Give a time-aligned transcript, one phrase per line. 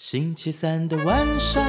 [0.00, 1.60] 星期三的晚上，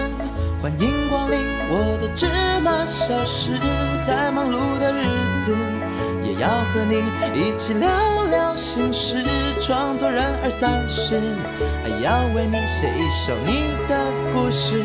[0.61, 2.27] 欢迎光临我的芝
[2.63, 3.49] 麻小室，
[4.05, 5.01] 在忙碌的日
[5.43, 5.57] 子，
[6.23, 6.99] 也要和你
[7.33, 7.89] 一起聊
[8.25, 9.25] 聊心事。
[9.59, 11.19] 创作人二三十，
[11.81, 14.75] 还要为你写一首你的故事。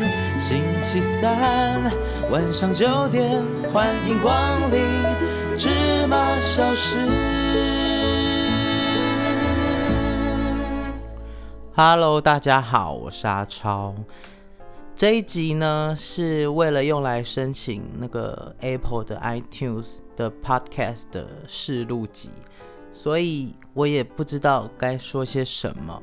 [0.41, 1.93] 星期三
[2.31, 4.81] 晚上九点，欢迎光临
[5.55, 5.69] 芝
[6.07, 6.97] 麻小室。
[11.77, 13.93] Hello，大家好，我是阿超。
[14.95, 22.29] 这一集呢，是为了用来申请那个 Apple 的 iTunes 的 Podcast 的试录集，
[22.93, 26.01] 所以我也不知道该说些什么。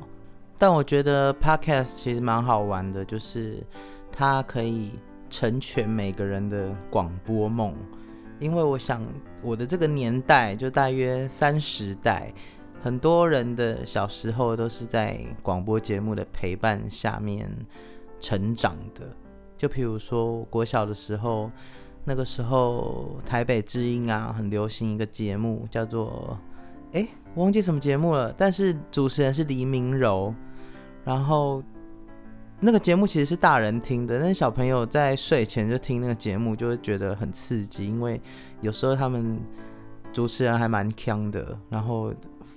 [0.59, 3.65] 但我觉得 Podcast 其实蛮好玩的，就是
[4.11, 4.91] 它可以
[5.27, 7.75] 成全每个人的广播梦。
[8.39, 9.03] 因为我想，
[9.41, 12.31] 我的这个年代就大约三十代。
[12.83, 17.49] 很多人的小时候都是在广播节目的陪伴下面
[18.19, 19.07] 成长的，
[19.55, 21.49] 就譬如说国小的时候，
[22.03, 26.37] 那个时候台北之音啊很流行一个节目叫做，
[26.91, 30.35] 哎，忘记什么节目了，但是主持人是黎明柔，
[31.05, 31.63] 然后
[32.59, 38.19] 那个节目其实是大人听的，但是小朋友在睡前就听那个节目就会觉得很刺激，因为
[38.59, 39.39] 有时候他们
[40.11, 42.13] 主持人还蛮强的，然后。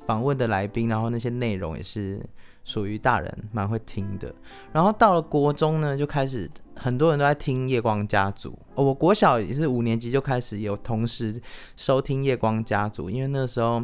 [0.06, 2.24] 访问的来宾，然后那些内容也是
[2.64, 4.34] 属于大人蛮会听的。
[4.72, 8.56] 然后到了国中呢，就开始很多人都在听夜光家族。
[8.74, 11.40] 哦我国小也是五年级就开始有同时
[11.76, 13.82] 收听夜光家族，因为那时候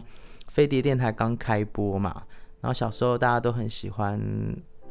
[0.48, 2.22] 飞碟电台刚开播嘛。
[2.60, 4.20] 然后小时候大家都很喜欢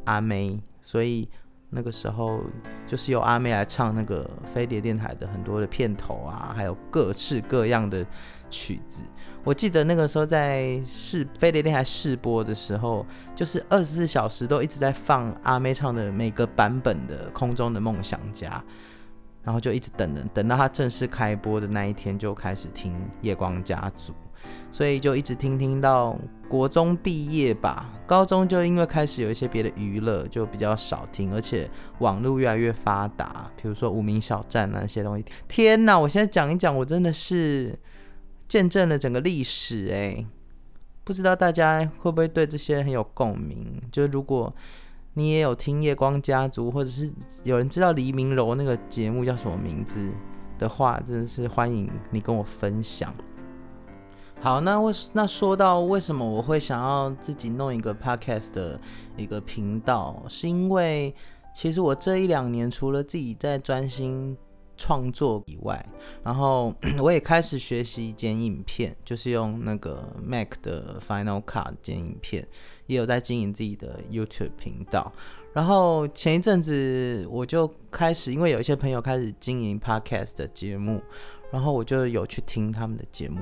[0.04, 1.26] 阿妹，所以
[1.70, 2.42] 那个时候
[2.86, 8.06] 就是由阿妹来唱那个飞碟电台的很多的片头啊，还有各式各样的
[8.52, 9.02] 曲子。
[9.42, 18.62] 我记得那个时候在试飞碟电台试播的时候，就是二十四小时都一直在放阿妹唱的每个版本的《空中的梦想家》，
[19.42, 24.12] 然后就一直等等，等到他正式开播的那一天就开始听《夜光家族》，
[24.70, 26.16] 所以就一直听听到
[26.48, 27.90] 国中毕业吧。
[28.06, 31.68] 高中就因为开始有一些别的娱乐，就比较少听，而且
[31.98, 35.24] 网络越来越发达，比如说无名小站那些东西。
[35.48, 35.98] 天哪！
[35.98, 37.76] 我现在讲一讲，我真的是。
[38.52, 40.26] 见证了整个历史，哎，
[41.04, 43.80] 不知道大家会不会对这些很有共鸣？
[43.90, 44.54] 就如果
[45.14, 47.10] 你也有听《夜光家族》，或者是
[47.44, 50.06] 有人知道黎明柔那个节目叫什么名字
[50.58, 53.14] 的话，真的是欢迎你跟我分享。
[54.38, 58.78] 好，那为那说到为什么我会想要自己弄一个 podcast 的
[59.16, 61.14] 一个频道，是因为
[61.56, 64.36] 其实我这一两年除了自己在专心。
[64.76, 65.84] 创作以外，
[66.24, 72.46] 然后 我也开始学习剪影片，就是用那个 Mac 的 Final Cut 剪影片，
[72.86, 75.12] 也有在经营自己的 YouTube 频道。
[75.52, 81.00] 然后前一阵子我就开始，因为有一些朋友开始经营 Podcast 的节目，
[81.50, 83.40] 然后我就有去听他们的节目，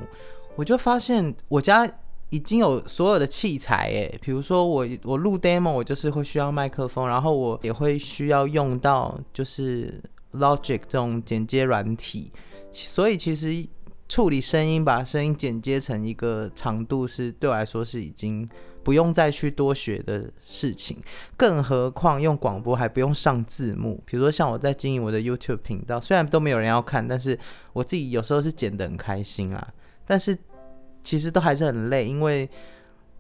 [0.57, 1.89] 我就发现我家
[2.31, 10.03] 已经有所有的器材诶，比如说我我录 demo，我就是会需要麦克风，然后我也会需要用到就是。
[10.33, 12.33] Logic 这种剪接软体，
[12.73, 13.67] 所以其实
[14.09, 18.49] 处理声音，把声音剪接成一个长度，是对我来说是已经
[18.85, 20.97] 不用再去多学的事情。
[21.37, 27.39] 更何况用广播还不用上字幕，比如说像我在经营我的 YouTube 频道，虽然都没有人要看，但是
[27.73, 29.69] 我自己有时候是剪得很开心啊。
[30.05, 30.37] 但是
[31.03, 32.49] 其实都还是很累，因为。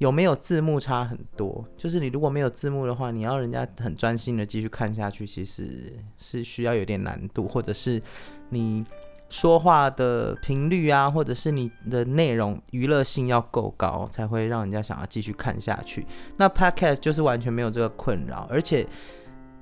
[0.00, 1.62] 有没有字幕差很多？
[1.76, 8.00] 就是你如果没有字幕的话，你要人家很专心的继续看下去，其实是需要有点难度，或者是
[8.48, 8.82] 你
[9.28, 16.06] 说话的频率啊，或者是你的内容娱乐性要够高，才会让人家想要继续看下去。
[16.38, 18.86] 那 Podcast 就是完全没有这个困扰，而且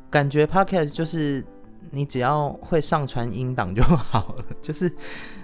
[0.09, 1.44] 感觉 Podcast 就是
[1.91, 4.93] 你只要会上传音档就好了， 就是。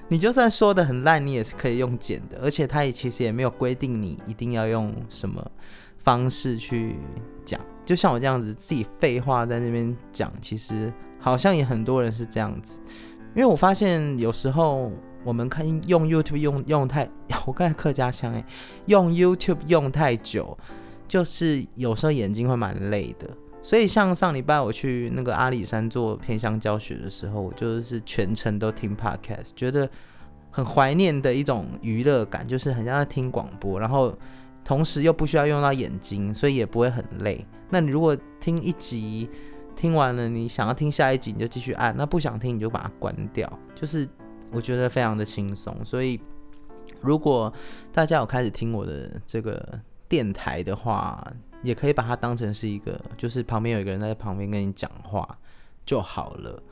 [0.06, 5.42] 你就算说的很烂，你也是可以用剪的，而且它也其实也没有规定你一定要用什么
[5.96, 6.96] 方式去
[7.42, 7.58] 讲。
[7.86, 12.82] 就像我这样子自己废话在那边讲，其实好像也很多人是这样子。
[13.34, 14.92] 因为我发现有时候
[15.24, 17.08] 我们看用 YouTube 用用太，
[17.46, 18.44] 我刚才客家腔哎，
[18.84, 20.56] 用 YouTube 用太久，
[21.08, 23.26] 就是有时候眼睛会蛮累的。
[23.64, 29.88] 所以像上礼拜我去那个阿里山做偏乡教学的时候，我就是全程都听 podcast，觉得
[30.50, 34.14] 很怀念的一种娱乐感，就是很像在听广播，然后
[34.62, 37.42] 同时又不需要用到眼睛，所以也不会很累。
[37.70, 39.30] 那你如果听一集
[39.74, 43.50] 听完了，你想要听下一集，你就继续按；那不想听，你就把它关掉。
[43.74, 44.06] 就是
[44.52, 45.74] 我觉得非常的轻松。
[45.82, 46.20] 所以
[47.00, 47.50] 如果
[47.90, 51.26] 大家有开始听我的这个电台的话，
[51.64, 55.38] 也可以把它当成是一个，就是旁边有一个人在旁边跟你讲话
[55.84, 56.62] 就好了。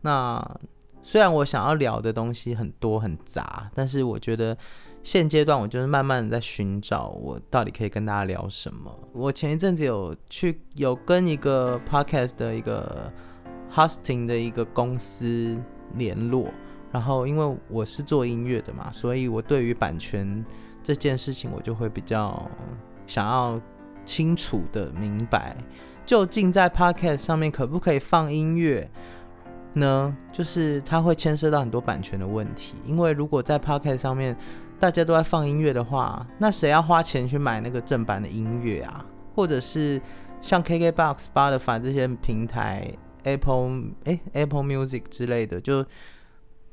[0.00, 0.58] 那
[1.02, 4.56] 虽然我想要聊的东西很多很杂，但是我觉得
[5.02, 8.92] 现阶段我就是慢慢的在寻找我到底可以跟大家聊什么。
[9.12, 13.12] 我前一阵子有去有跟一个 podcast 的一个
[13.72, 15.56] hosting 的一个公司
[15.94, 16.48] 联络，
[16.92, 20.44] 然后因为我是做音乐的嘛，所以我对于版权
[20.82, 22.46] 这件事情我就会比较
[23.06, 23.60] 想要
[24.04, 25.56] 清楚的明白，
[26.04, 28.90] 究竟在 podcast 上面可不可以放音乐。
[29.74, 34.36] 呢，就是它会牵涉到很多版权的问题，因为如果在 Podcast 上面
[34.80, 39.06] 大家都在放音乐的话，那谁要花钱去买那个正版的音乐啊？
[39.32, 40.02] 或者是
[40.40, 42.92] 像 KKBox、Spotify 这些平台
[43.22, 45.86] ，Apple 哎 Apple Music 之类的，就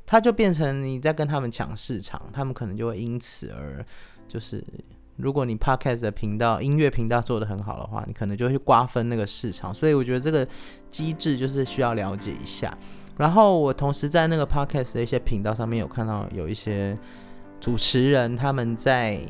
[0.04, 3.86] 它就变成你在跟他们抢市场，他们可能就会因此而
[4.26, 4.64] 就是。
[5.18, 10.46] 如果你 podcast 的频道音乐频道做得很好的话，你可能就会去瓜分那个市场，所以我觉得这个
[10.88, 12.76] 机制就是需要了解一下。
[13.16, 16.96] 然后我同时在那个 podcast 的一些频道上面有看到有一些
[17.60, 19.20] 主持人他们在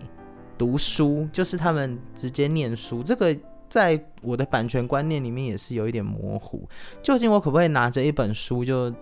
[0.58, 3.34] 读书，就是他们直接念书，这个
[3.70, 6.68] 在我的版权观念里面也是有一点模糊。
[7.02, 8.94] 究竟我可不可以拿着一本书就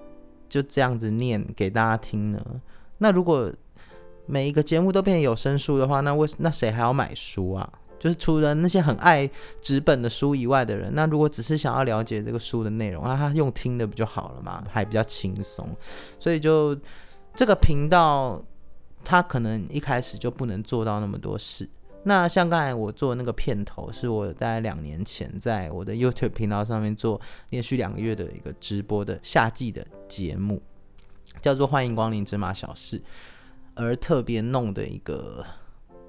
[0.49, 2.41] 就这样子念给大家听呢？
[2.99, 3.53] 那如果
[4.27, 7.73] 每一个节目都变成有声书的话，那为那谁还要买书啊？
[7.99, 9.29] 就是除了那些很爱
[9.63, 14.63] 纸本的书以外的人，那如果只是想要了解这个书的内容，那他用听的不就好了嘛？
[14.71, 15.67] 还比较轻松。
[16.19, 16.79] 所以就
[17.35, 18.45] 这个频道，
[19.03, 21.69] 他可能一开始就不能做到那么多事。
[22.03, 30.61] 那像刚才我做的那个片头，是我大概两年前在我的 YouTube 频道上面做连续两个月的一个直播的夏季的节目，
[31.41, 32.99] 叫做《欢迎光临芝麻小事》。
[33.77, 35.45] 而特别弄的一个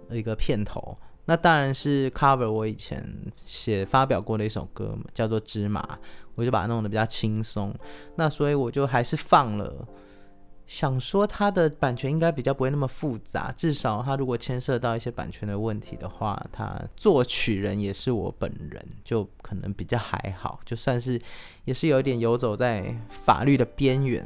[0.10, 5.82] 一个片头，那当然是 cover 我以前写发表过的一首歌，叫做《芝麻》，
[6.36, 7.76] 我就把它弄得比较轻松。
[8.16, 9.86] 那所以我就还是放了，
[10.66, 21.22] 想说它的版权应该比较不会那么复杂，至少它如果牵涉到一些版权的问题的话，它作曲人也是我本人，就可能比较还好，就算是
[21.66, 24.26] 也是有一点游走在法律的边缘。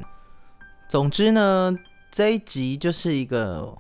[0.88, 1.76] 总之呢。
[2.12, 3.74] 这一集就是一个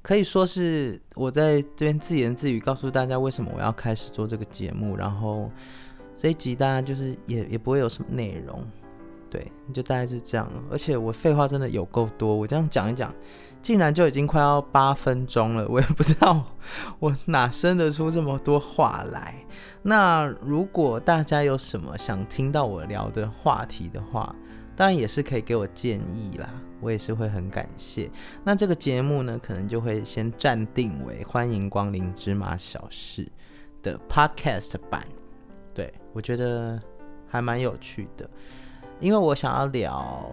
[0.00, 4.96] 可以说是我在这边自言自语，告诉大家为什么我要开始做这个节目。
[4.96, 5.50] 然后
[6.16, 8.66] 这一集大家就是也也不会有什么内容，
[9.28, 10.50] 对，就大概是这样。
[10.70, 13.14] 而且我废话真的有够多，我这样讲一讲，
[13.60, 16.42] 竟然就已经快要八分钟了，我也不知道
[16.98, 19.34] 我哪生得出这么多话来。
[19.82, 24.34] 那如果大家有什么想听到我聊的话题的话，
[24.76, 26.48] 当然也是可以给我建议啦。
[26.80, 28.10] 我也是会很感谢。
[28.42, 33.26] 那这个节目呢，可能就会先暂定为“欢迎光临芝麻小事”
[33.82, 35.06] 的 Podcast 版。
[35.72, 36.78] 对我觉得
[37.26, 38.28] 还蛮有趣的，
[39.00, 40.28] 因为我想要聊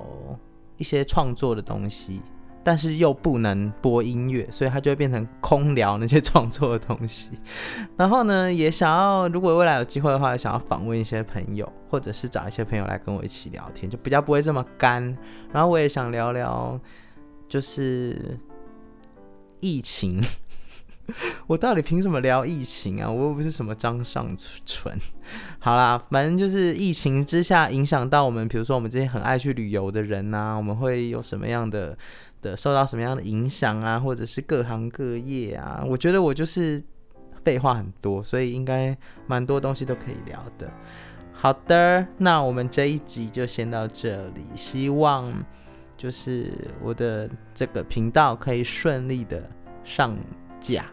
[0.77, 2.21] 一些创作的东西。
[2.63, 7.31] 但是又不能播音乐，所以它就会变成空聊那些创作的东西。
[7.97, 15.03] 然后呢，也想要如果未来有机会的话，想要访问一些朋友，或者是找一些朋友来跟我一起聊天，就比较不会这么干。
[15.51, 16.79] 然后我也想聊聊，
[17.47, 18.37] 就是
[19.59, 20.21] 疫情。
[21.47, 23.09] 我到底凭什么聊疫情啊？
[23.09, 24.35] 我又不是什么张尚
[24.65, 24.97] 存。
[25.59, 31.97] 好啦，反正就是疫情之下影响到我们，比如说我们这些很爱去旅游的人呐，我们会有什么样的
[32.41, 33.99] 的受到什么样的影响啊？
[33.99, 35.83] 或者是各行各业啊？
[35.87, 36.81] 我觉得我就是
[37.43, 40.71] 废话很多，所以应该蛮多东西都可以聊的。
[41.33, 45.33] 好的，那我们这一集就先到这里，希望
[45.97, 46.51] 就是
[46.81, 49.49] 我的这个频道可以顺利的
[49.83, 50.17] 上。
[50.61, 50.85] 架，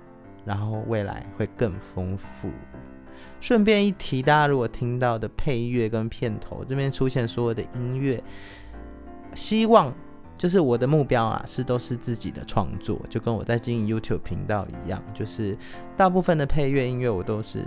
[0.49, 2.51] 然后未来会更丰富。
[3.41, 8.21] 顺便一提，大家如果听到的配乐跟片头这边出现所有的音乐，
[9.35, 9.95] 希望
[10.37, 15.57] 就是我的目标啊，是都是自己的创作，就跟我在经营 YouTube 频道一样，就是
[15.97, 17.63] 大部分的配乐音乐我都是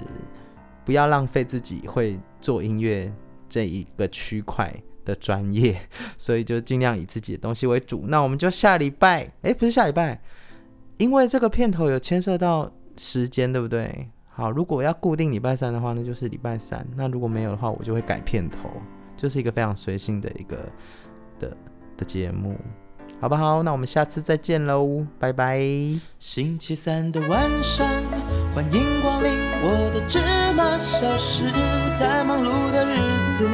[0.83, 3.13] 不要浪费自己会做音乐
[3.47, 4.73] 这一个区块
[5.05, 5.79] 的专业，
[6.17, 8.05] 所以就尽量以自己的东西为主。
[8.07, 10.21] 那我们就下礼拜，哎，不是下礼拜。
[11.01, 14.07] 因为这个片头有牵涉到时间，对不对？
[14.29, 16.85] 好，如果要固定礼拜三的话，那就是礼拜三。
[16.95, 18.69] 那如果没有的话，我就会改片头，
[19.17, 20.57] 就是一个非常随性的一个
[21.39, 21.57] 的
[21.97, 22.55] 的节目，
[23.19, 23.63] 好不好？
[23.63, 25.59] 那我们下次再见喽，拜拜。
[26.19, 27.87] 星期三的晚上，
[28.53, 29.31] 欢迎光临
[29.63, 30.19] 我的芝
[30.55, 31.45] 麻小时，
[31.99, 32.93] 在忙碌的日
[33.39, 33.49] 子，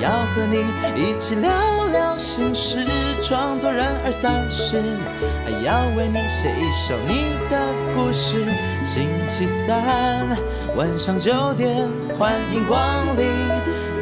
[0.00, 0.56] 要和你
[0.96, 1.50] 一起聊
[1.92, 2.86] 聊心事，
[3.22, 4.82] 创作人二三十，
[5.44, 8.46] 还要为你写一首你的故事。
[8.86, 10.38] 星期三
[10.74, 11.86] 晚上九点，
[12.18, 13.26] 欢迎光临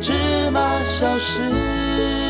[0.00, 0.12] 芝
[0.52, 2.27] 麻小时。